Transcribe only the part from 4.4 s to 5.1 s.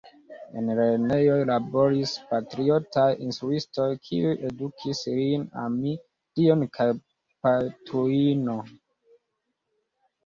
edukis